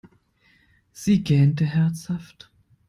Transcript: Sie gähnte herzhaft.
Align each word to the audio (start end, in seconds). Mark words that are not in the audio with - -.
Sie 0.93 1.19
gähnte 1.23 1.63
herzhaft. 1.63 2.49